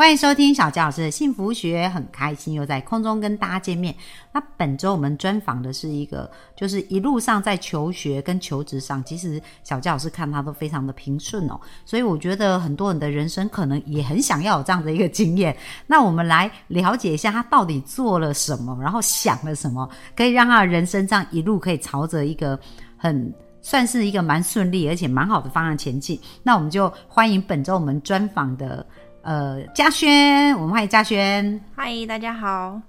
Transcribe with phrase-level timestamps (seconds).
[0.00, 3.94] 欢迎收听小佳老师的幸福学，很开心又在空中跟大家见面。
[4.32, 11.60] 那本周我们专访的是一个，就是一路上在求学跟求职上，其实小佳老师看他都非常的平顺哦。
[11.84, 15.54] 所以我觉得很多人的人生可能也很想要有这样的一个经验。
[15.86, 22.58] 那我们来了解一下他到底做了什么，然后想了什么，可以让他的人生这样一路可以朝着一个
[22.96, 26.18] 很算是一个蛮顺利而且蛮好的方向前进。
[26.42, 28.86] 那我们就欢迎本周我们专访的。
[29.22, 31.60] 呃，嘉轩，我们欢迎嘉轩。
[31.76, 32.80] 嗨，大家好。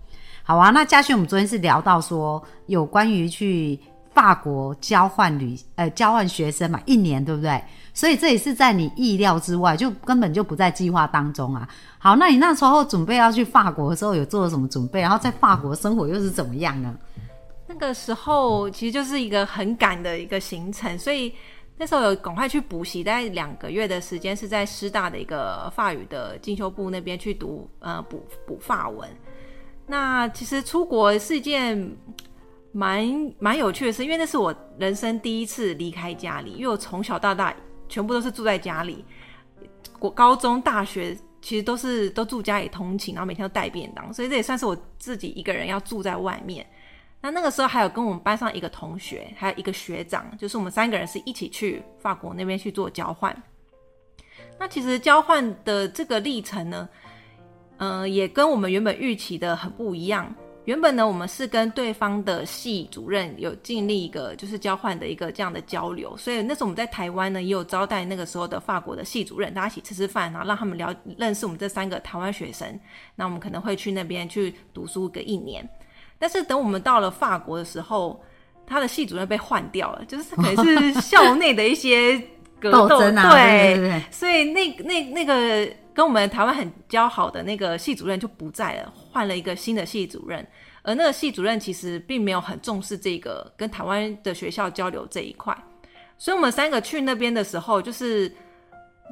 [0.44, 3.78] 好啊，那嘉轩，我们昨天是聊到说有关于去
[4.14, 7.62] 法国交换旅，呃，交换学生嘛，一年，对不对？
[7.94, 11.68] 所以这也是在你意料之外，就根本就不在计划当中啊。
[11.98, 15.02] 好，那你那时候准备要去法国的时候，有做了什么准备？
[15.02, 16.96] 然后在法国生活又是怎么样呢？
[17.68, 21.34] 那个时候其实就是一个很赶的一个行程，所以。
[21.82, 29.10] 那时候有赶快去补习，大概两个月的时间是在师大的一个法语的进修部那边去读，呃，补补法文。
[29.88, 31.98] 那其实出国是一件
[32.72, 37.52] 蛮蛮有趣的事，因为那是我人生第一次离开家里，因为我从小到大
[37.90, 39.04] 全部都是住在家里，
[39.98, 46.64] 我高中、大学其实都是都住家里通勤，然后每天都带便当，所以这也算是我自己一个人要住在外面。
[47.22, 53.36] 那那个时候还有跟我们班上一个同学，还有一个学长，就是我们三个人是一起去法国那边去做交换。
[54.60, 56.90] 那其实交换的这个历程呢，
[57.78, 60.34] 嗯，也跟我们原本预期的很不一样。
[60.66, 72.80] 原本呢，我们是跟对方的系主任有建立一个就是交换的一个这样的交流，所以那时候我们在台湾呢也有招待那个时候的法国的系主任，大家一起吃吃饭，然后让他们聊认识我们这三个台湾学生。
[73.16, 75.68] 那我们可能会去那边去读书个一年。
[76.22, 78.24] 但是等我们到了法国的时候，
[78.68, 82.22] 他的系主任被换掉了，就是可能是校内的一些
[82.60, 83.00] 格斗，
[83.32, 90.48] 对，所以那那那个跟我们台湾很交好的那个系主任就不在了，换了一个新的系主任，
[90.84, 95.58] 而那个系主任其实并没有很重视这个跟台湾的学校交流这一块，
[96.20, 98.32] 所以我们三个去那边的时候，就是。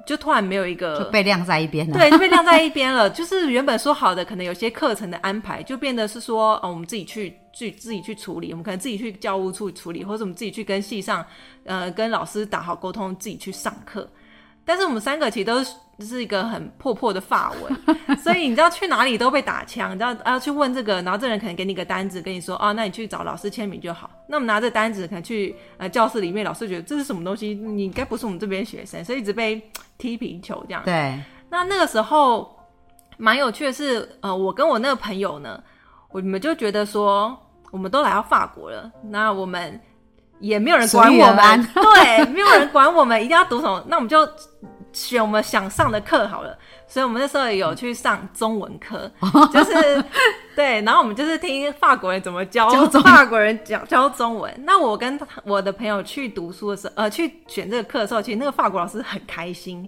[0.05, 3.09] 就突然没有一个就被晾在一边了，对，就被晾在一边了。
[3.11, 11.25] 就是原本说好的，可能有些课程的安排，就变得是说，哦，我们自己去去自己去处理，我们可能自己去教务处处理，或者我们自己去跟系上，
[11.65, 14.09] 呃，跟老师打好沟通，自己去上课。
[14.63, 15.73] 但是我们三个其实都是
[16.05, 24.09] 是一个很破破的发文， 所以你知道去哪里都被打枪，你知道啊去问这个，然后这人可能给你个单子，跟你说啊，那你去找老师签名就好。
[24.27, 29.61] 那我们拿着单子可能去呃教室里面，老师觉得这是什么东西，你应该不是我们这边学生，所以一直被
[29.97, 30.81] 踢皮球这样。
[30.85, 31.19] 对。
[31.49, 32.57] 那那个时候
[33.17, 35.61] 蛮有趣的是，呃，我跟我那个朋友呢，
[36.11, 37.37] 我们就觉得说，
[37.71, 39.79] 我们都来到法国了，那我们。
[40.41, 43.83] 也没有人管我们，对，没有人管我们，一定要读什么？
[43.89, 44.25] 那我们就
[44.93, 46.57] 选我们想上的课好了。
[46.87, 49.11] 所以，我们那时候有去上中文课，
[49.53, 50.03] 就是
[50.55, 52.67] 对，然后我们就是听法国人怎么教
[53.03, 54.51] 法国人讲教中文。
[54.65, 59.87] 那我跟我的朋友去读书的时候，呃，去选这个课的时候，其实那个法国老师很开心。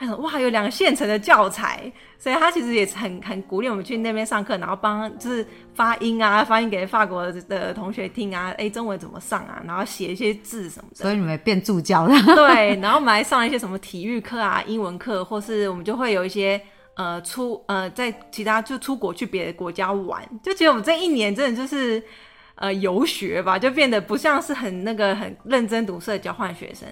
[0.00, 10.96] 他说：“哇，有两个现成的教材，所以他其实也是很很鼓励我们去那边上课，然后帮就是发音啊，发音给法国的同学听啊，哎，中文怎么上啊，然后写一些字什么的。
[10.96, 12.14] 所以你们变助教了。
[12.34, 16.58] 对，然后我们还上一些什么体育课啊、英文课，或是我们就会有一些
[16.94, 22.02] 呃出呃在其他就出国去别的国家玩，就觉得我们这一年真的就是
[22.54, 26.88] 呃游学吧，就变得不像是很那个很认真读书的交换学生。”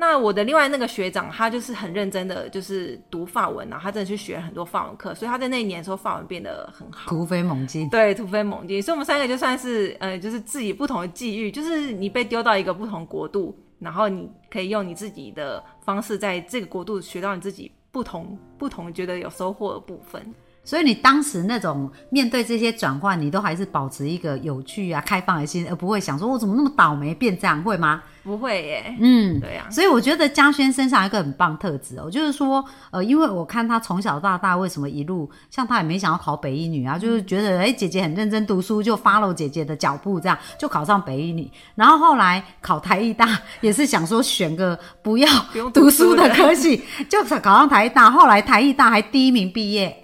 [0.00, 7.86] 那我的另外那个学长，他就是很认真的，就是读法文啊，他真的去学很多法文课，所以他在那一年的时候法文变得很好，突飞猛进。
[7.90, 8.82] 对，突飞猛进。
[8.82, 20.34] 所以我们三个就算是，呃，就是自己不同的际遇，就是你被丢到一个不同国度，然后你可以用你自己的方式，在这个国度学到你自己不同不同觉得有收获的部分。
[20.62, 28.02] 所以你当时那种面对这些转换，你都还是保持一个有趣啊、开放的心，而不会想说我怎么那么倒霉变这样，会吗？
[28.22, 28.94] 不会耶。
[29.00, 29.66] 嗯，对呀。
[29.70, 41.50] 所以我觉得嘉轩身上一个很棒特质哦，就是说，呃，因为我看他从小到大为什么一路像他也没想要考北一女啊，就是觉得哎姐姐很认真读书，就 follow 姐姐的脚步，这样就考上北一女。
[41.74, 43.26] 然后后来考台艺大
[43.62, 45.26] 也是想说选个不要
[45.72, 48.10] 读书的科系，就考上台艺大。
[48.10, 49.96] 后来台艺大还第一名毕业。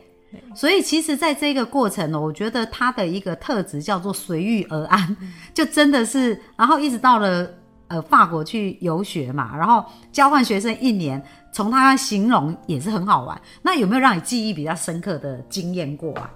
[0.55, 5.17] 所以其实，在这个过程呢，我觉得他的一个特质叫做随遇而安，
[5.55, 7.49] 就真的是，然后一直到了
[7.89, 13.41] 呃法国去游学嘛，然后交换学生一年，从他形容也是很好玩。
[13.63, 16.31] 那有没有让你记忆比较深刻的经验过啊？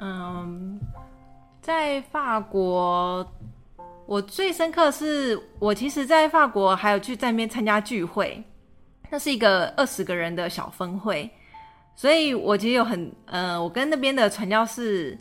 [0.00, 0.80] 嗯，
[1.60, 3.24] 在法国，
[4.06, 8.42] 我最深刻是我其实，在法国还有去在那边参加聚会，
[9.10, 11.30] 那是一个二十个人的小分会。
[11.96, 15.16] 所以，我其实有很，呃，我跟那边的传教士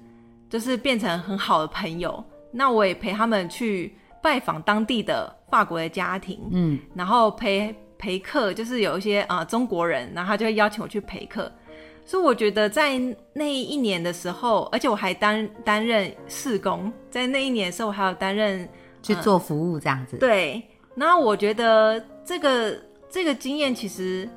[0.49, 2.23] 就是变成很好的朋友。
[2.51, 11.51] 那我也陪他们去拜访当地的法国的家庭，嗯，然后陪陪客，就是有一些啊中国人，然后他就会邀请我去陪客。
[12.05, 12.99] 所以我觉得在
[13.33, 18.67] 那一年的时候，而且我还担担任侍工，在那一年的时候，我还有担任
[19.01, 20.17] 去做服务这样子。
[20.17, 20.61] 对，
[20.95, 22.75] 然后我觉得这个
[23.09, 24.27] 这个经验其实。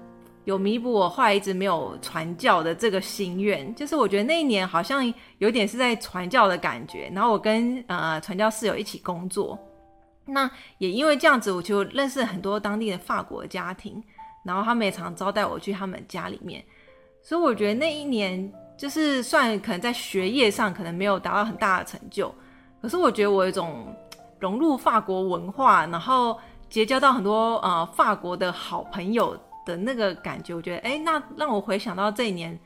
[0.47, 7.11] 有弥补我后来一直没有传教的这个心愿，就是我觉得那一年好像有点是在传教的感觉。
[7.13, 9.59] 然后我跟呃传教室友一起工作，
[10.25, 10.49] 那
[10.79, 14.01] 也因为这样子，我就认识很多当地的法国家庭，
[14.45, 16.65] 然后他们也常招待我去他们家里面。
[17.25, 22.33] 所以我觉得那一年就是算可能在学业上可能没有达到很大的成就，
[22.81, 23.93] 可是我觉得我有一种
[24.39, 26.39] 融入法国文化，然后
[26.71, 29.37] 结交到很多呃法国的好朋友。
[29.67, 32.59] 的那个感觉，我觉得，哎，那让我回想到这一年，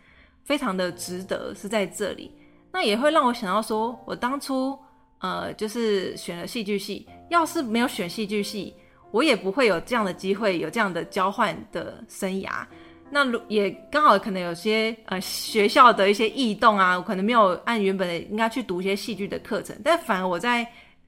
[0.45, 2.31] 非常的值得是在这里。
[2.71, 4.79] 那也会让我想到，说我当初，
[5.19, 8.73] 呃，就是选了戏剧系，要是没有选戏剧系，
[9.11, 12.65] 我也不会有这样的机会，有这样的交换的生涯。
[13.11, 20.65] 那也刚好可能有些呃学校的一些异动啊，我可能没有按原本的应该去读一些戏剧的课程，但反而我在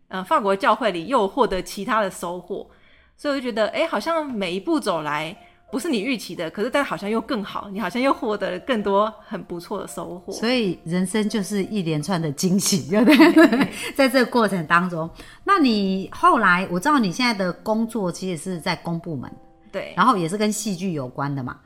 [0.08, 2.68] 呃法国教会里又获得其他的收获，
[3.16, 5.36] 所以我就觉得，哎，好像每一步走来。
[5.72, 10.30] 不是你预期的，可是但好像又更好，你好像又获得了更多很不错的收获。
[10.30, 13.68] 所以人生就是一连串的惊喜，对不对？
[13.96, 15.08] 在这个过程当中，
[15.42, 19.32] 那你后来我知道你现在的工作其实是在公部门，
[19.72, 21.56] 对，然后也是跟戏剧有关的嘛？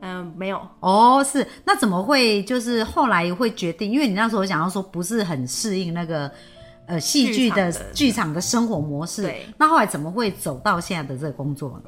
[0.00, 3.88] 嗯，没有哦，是那怎么会就是后来会决定？
[3.88, 6.28] 因为你那时候想要说不是很适应那个
[6.86, 11.82] 呃戏剧的剧场的生活模式，那后来怎么会走到现在的这个工作呢？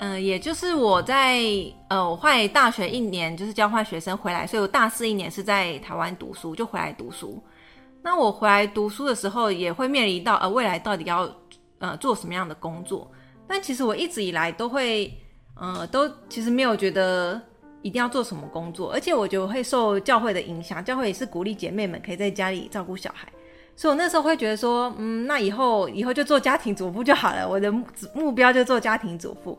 [0.00, 1.42] 嗯，也就是我在
[1.88, 7.42] 呃，我换大学一年就是交换学生回来，所以我大四一年是在台湾读书，就回来读书。
[8.00, 11.28] 那我回来读书的时候，也会面临到呃未来到底要
[11.80, 13.10] 呃做什么样的工作。
[13.48, 15.12] 但其实我一直以来都会
[15.56, 17.40] 呃都其实没有觉得
[17.82, 23.26] 一定要做什么工作，而且我觉得会受教会的影响，教会也是鼓励姐妹们可以在家里照顾小孩，
[23.74, 27.84] 所以我那时候会觉得说，嗯，那以后以后就做家庭主妇就好了，我的目
[28.14, 29.58] 目标就做家庭主妇。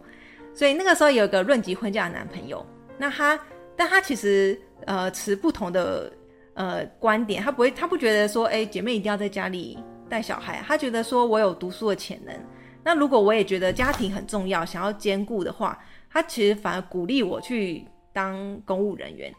[0.53, 2.65] 所以那个时候有个论及婚嫁的男朋友，
[2.97, 3.39] 那他，
[3.77, 6.11] 但他其实呃持不同的
[6.53, 9.77] 呃观点，他不会，他不觉得说，哎，姐妹一定要在家里
[10.09, 12.35] 带小孩，他觉得说我有读书的潜能，
[12.83, 15.79] 那如果我也觉得家庭很重要，想要兼顾的话，
[16.11, 19.33] 他其实反而鼓励我去当公务人员，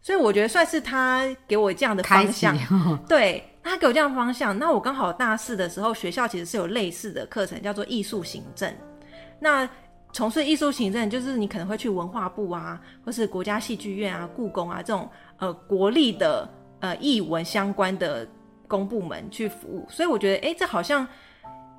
[0.00, 2.56] 所以我觉得算是他给我这样的方向，
[3.08, 8.72] 对他给我这样的方向，那我刚好大四的时候，学校其实是有类似的课程，叫做艺术行政，
[9.40, 9.68] 那。
[10.12, 15.08] 从事艺术行政，就是你可能会去文化部啊，或是国家戏剧院啊、故宫啊这种
[15.38, 16.48] 呃国立的
[16.80, 18.26] 呃艺文相关的
[18.66, 19.86] 公部门去服务。
[19.88, 21.06] 所以我觉得，哎，这好像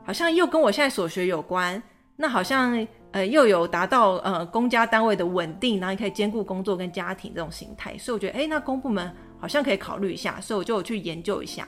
[0.05, 1.81] 好像又跟我现在所学有关。
[2.15, 7.97] 那好像呃又有达到呃公家单位的稳定，然后你可以兼顾工作跟家庭这种形态。
[7.97, 10.39] 所以我觉得，哎，那公部门好像可以考虑一下。
[10.39, 11.67] 所以我就去研究一下。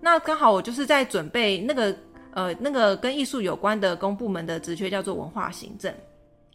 [0.00, 1.96] 那刚好我就是在准备那个。
[2.34, 5.94] 呃，那个跟艺术有关的公部门的职缺叫做文化行政，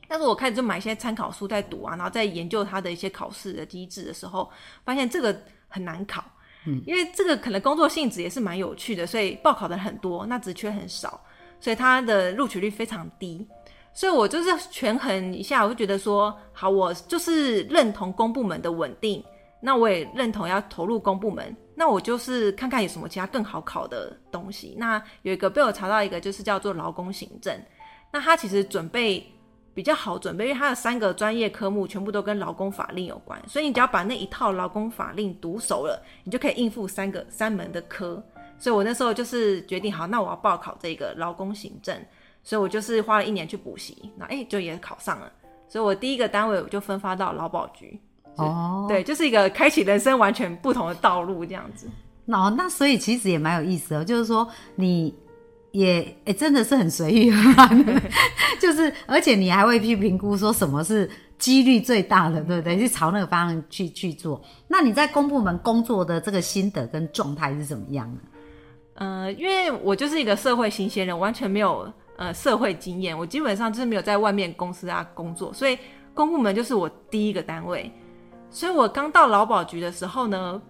[0.09, 4.51] 但是我开始就买一些参考书在读啊，然后在研究它的一些考试的机制的时候，
[4.83, 5.33] 发现这个
[5.69, 6.21] 很难考，
[6.67, 11.19] 嗯，因为这个可能工作性质也是蛮有趣的，所以报考的很多，那职缺很少，
[11.61, 13.47] 所以它的录取率非常低，
[13.93, 19.23] 所以我就是权衡一下，我就觉得说，好，我就是认同公部门的稳定。
[19.61, 24.75] 那我也认同要投入公部门，那我就是看看有什么其他更好考的东西。
[24.77, 27.57] 那有一个被我查到一个，就是叫做劳工行政。
[28.11, 29.25] 那它其实准备
[29.73, 38.21] 比较好准备，因为它的三个专业科目全部都跟劳工法令有关，所以你只要把那一套劳工法令读熟了，你就可以应付三个三门的科。
[38.57, 41.97] 所以我那时候就是决定好，那我要报考这个劳工行政，
[42.43, 45.31] 所以我就是花了一年去补习，那哎就也考上了。
[45.65, 47.97] 所以我第一个单位我就分发到劳保局。
[48.43, 51.87] 哦，对，就是一个开启人生完全不同的道路这样子。
[52.25, 55.13] 那那所以其实也蛮有意思的，就是说你
[55.71, 58.01] 也哎真的是很随遇而安，
[58.61, 62.77] 就是而且你还会去评估说什么是几率最大的，对不对？
[62.77, 64.39] 去朝那个方向去去做。
[64.67, 68.19] 那你在公部门工作的这个心得跟状态是怎么样呢？
[68.95, 75.77] 呃，因为我就是一个社会新鲜人，完全没有呃社会经验，我基本上就是没有在外面公司啊工作，所以
[76.13, 77.91] 公部门就是我第一个单位。
[78.51, 80.61] 所以我刚到劳保局的时候呢，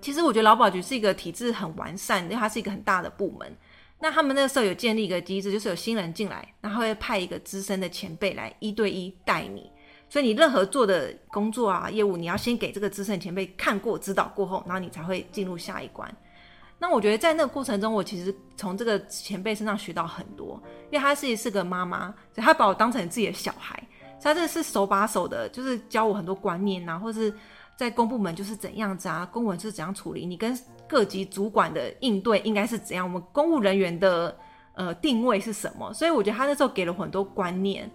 [0.00, 3.56] 其实我觉得劳保局是一个体制很完善，因为它是一个很大的部门。
[4.00, 9.70] 那他们那个时候有建立一个机制，就是有新人进来，然后会派一个资深的前辈来一对一带你。
[10.08, 16.08] 所以你任何做的工作啊、业务，你要先给这个资深前辈看过、指导过后，然后你才会进入下一关。
[16.78, 23.82] 那我觉得在那个过程中，我其实从这个前辈身上学到很多，因为他是是个妈妈，所以他把我当成自己的小孩，
[24.22, 27.32] 他真的是手把手的，就是教我很多观念啊，或是
[27.76, 30.58] 在公部门就是怎样子啊，公文是怎样处理，你跟
[30.88, 34.36] 各级主管的应对应该是怎样，我们公务人员的
[34.74, 37.90] 呃定位是什么，所以我觉得他那时候给了很多观念。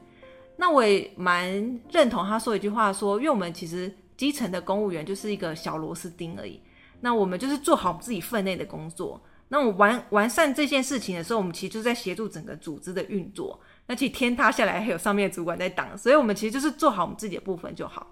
[0.55, 1.51] 那我也蛮
[1.91, 6.61] 认同他说一句话，说因为我们其实基层的公务员就是一个小螺丝钉而已。
[7.01, 9.21] 那我们就是做好自己分内的工作。
[9.49, 13.59] 那我完完善这件事情的时候，我们其实就在协助整个组织的运作。
[13.85, 18.07] 那其实天塌下来还有上面的主管在挡，所以我们其实就是做好我们自己的部分就好。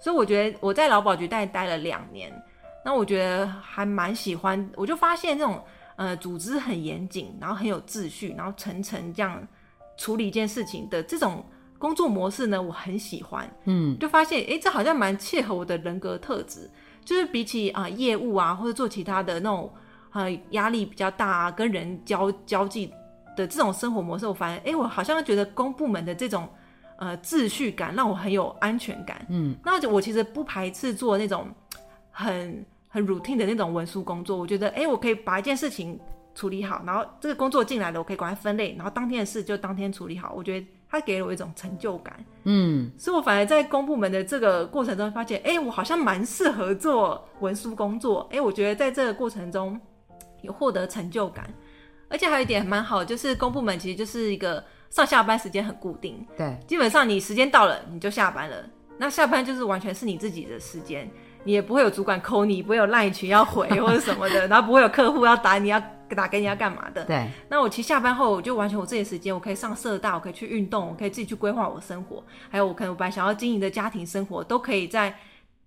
[0.00, 2.32] 所以我觉得我在劳保局待待了两年，
[2.84, 4.70] 那我觉得还蛮喜欢。
[4.76, 5.62] 我就发现这种
[5.96, 9.46] 呃组织很严谨，然后很有秩序，然后层层这样
[9.96, 11.44] 处理一件事情的这种。
[11.80, 16.70] 工作模式呢，我很喜欢，嗯，就发现，哎，这好像蛮切合我的人格特质，
[17.06, 19.72] 就是比起啊业务啊或者做其他的那种，
[20.12, 22.92] 呃压力比较大啊，跟人交交际
[23.40, 26.48] 的这种生活模式，我发现，哎，我好像觉得公部门的这种
[26.98, 31.48] 呃秩序感让我很有安全感，嗯，那我其实不排斥做那种
[32.10, 35.98] 很很 routine 的那种文书工作，我觉得，哎，我可以把一件事情
[36.34, 40.66] 处理好，然后这个工作进来了，我可以赶快分类，然后当天的事就当天处理好，我觉得。
[40.92, 49.80] 他给了我一种成就感，嗯，所以我反而在公部门的这个过程中发现，哎，我好像蛮适合做文书工作，哎，我觉得在这个过程中
[50.42, 51.48] 有获得成就感，
[52.10, 58.56] 而且还有一点蛮好，就是公部门其实就是一个上下班时间很固定，对，基本上你时间到了你就下班了，
[58.98, 61.10] 那下班就是完全是你自己的时间，
[61.44, 65.82] 你也不会有主管扣你，不会有赖群要回或者什么的， 然后不会有客户要打你要。
[66.10, 67.04] 打给你要干嘛的？
[67.04, 75.16] 对，那我其实下班后我就完全我自己的时间，我可以上社大，我可以去运动，我可以自己去规划我的生活，还有我可能我本来想要经营的家庭生活，都可以在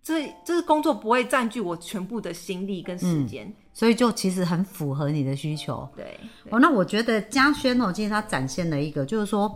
[0.04, 5.86] 这这是工作不会占据我全部的心力跟时间，所以就其实很符合你的需求。
[5.96, 6.18] 对，
[6.50, 9.54] 哦，那我觉得嘉轩哦，其实他展现了一个就是说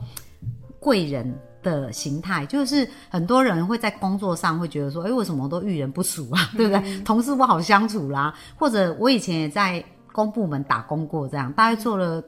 [0.80, 1.34] 贵人
[1.64, 6.50] 的形态，就是很多人会在工作上会觉得说，哎，为什么都遇人不淑啊？
[6.58, 7.00] 对不对？
[7.02, 9.84] 同事不好相处啦，或者我以前也在。
[10.14, 12.24] 公部门打工过，这样大概做了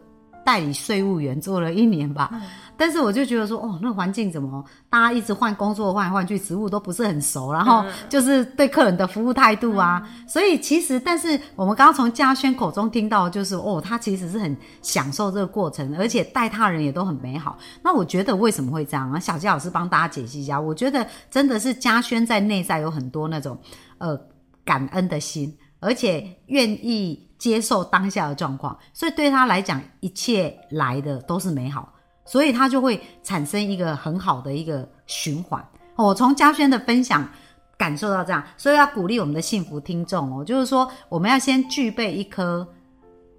[0.45, 2.39] 代理税务员，做了一年吧。
[2.79, 10.01] 但是我就觉得说，哦，那环境怎么大家一直换工作，换来换去，职务都不是很熟，然后就是对客人的服务态度啊。
[10.25, 17.57] 所以其实，但是我们刚刚从嘉轩口中听到，就是哦，他其实是很享受这个过程，而且待他人也都很美好。
[17.83, 19.19] 那我觉得为什么会这样啊？
[19.19, 20.57] 小杰老师帮大家解析一下。
[20.57, 23.57] 我觉得真的是嘉轩在内在有很多那种
[23.97, 24.17] 呃
[24.63, 27.27] 感恩的心，而且愿意。
[27.39, 31.93] 接受当下的状况，所以对他来讲，一切来的都是美好，
[32.29, 35.67] 所以它就会产生一个很好的一个循环。
[35.95, 37.27] 我从嘉轩的分享
[37.75, 42.67] 感受到这样，所以要鼓励我们的幸福听众哦，就是说我们要先具备一颗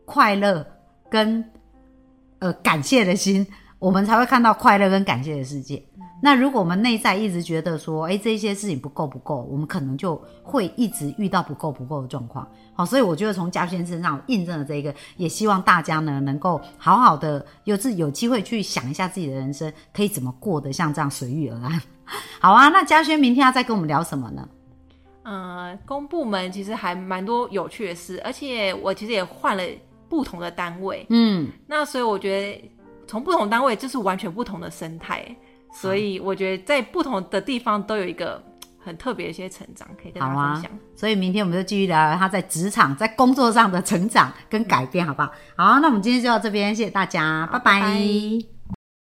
[0.05, 0.67] 快乐
[1.09, 1.45] 跟
[2.41, 3.47] 呃感谢的心，
[3.81, 5.83] 我们才会看到快乐跟感谢的世界。
[6.23, 12.47] 那如果我们内在一直觉得说，哎，这些事情不够不够，我们可能就会一直遇到不够不够的状况。
[12.75, 21.81] 好，所以我觉得从嘉轩身上印证了这一个，也希望大家呢能够好好的有自有机会去想一下自己的人生可以怎么过得像这样随遇而安。
[22.39, 24.47] 好啊，那嘉轩明天要再跟我们聊什么呢？
[25.23, 29.63] 呃，公部门其实还蛮多有趣的事，而且我其实也换了
[30.07, 31.07] 不同的单位。
[31.09, 32.71] 嗯，那所以我觉得
[33.11, 35.25] 从不同单位就是完全不同的生态。
[35.73, 38.41] 所以我觉得在不同的地方都有一个
[38.79, 40.71] 很特别的一些成长，可以跟大家分享。
[40.95, 45.33] 所以明天我们就继续聊聊他在职场、在工作上的成长跟改变，好不好？
[45.57, 48.60] 好，那我们今天就到这边，谢谢大家，拜拜。